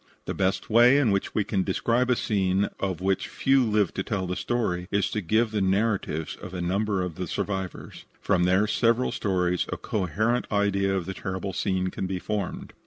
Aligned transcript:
The 0.25 0.33
best 0.33 0.67
way 0.67 0.97
in 0.97 1.11
which 1.11 1.35
we 1.35 1.43
can 1.43 1.61
describe 1.61 2.09
a 2.09 2.15
scene 2.15 2.69
of 2.79 3.01
which 3.01 3.27
few 3.27 3.63
lived 3.63 3.93
to 3.97 4.03
tell 4.03 4.25
the 4.25 4.35
story, 4.35 4.87
is 4.89 5.11
to 5.11 5.21
give 5.21 5.51
the 5.51 5.61
narratives 5.61 6.35
of 6.37 6.55
a 6.55 6.59
number 6.59 7.03
of 7.03 7.17
the 7.17 7.27
survivors. 7.27 8.05
From 8.19 8.45
their 8.45 8.65
several 8.65 9.11
stories 9.11 9.67
a 9.71 9.77
coherent 9.77 10.47
idea 10.51 10.95
of 10.97 11.05
the 11.05 11.13
terrible 11.13 11.53
scene 11.53 11.89
can 11.89 12.07
be 12.07 12.17
formed. 12.17 12.73